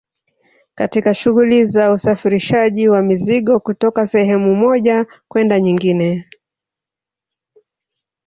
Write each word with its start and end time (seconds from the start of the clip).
katika 0.75 1.13
shughuli 1.13 1.65
za 1.65 1.91
usafirishaji 1.91 2.87
wa 2.89 3.01
mizigo 3.01 3.59
kutoka 3.59 4.07
sehemu 4.07 4.55
moja 4.55 5.05
kwenda 5.29 5.59
nyingine 5.59 6.27